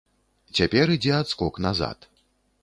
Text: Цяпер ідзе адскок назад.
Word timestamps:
Цяпер 0.59 0.93
ідзе 0.95 1.13
адскок 1.19 1.61
назад. 1.67 2.09